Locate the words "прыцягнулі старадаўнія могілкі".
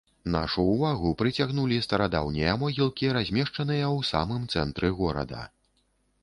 1.19-3.11